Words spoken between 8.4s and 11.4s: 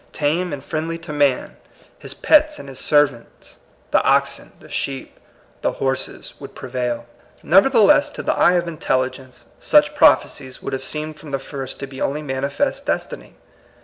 of intelligence, such prophecies would have seemed from the